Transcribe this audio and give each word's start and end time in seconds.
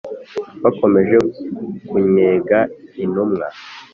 Bakomeje 0.63 1.15
kunnyega 1.87 2.59
intumwa 3.03 3.45